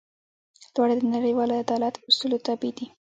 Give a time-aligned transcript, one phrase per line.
[0.73, 2.87] دواړه د نړیوال عدالت اصولو تابع دي.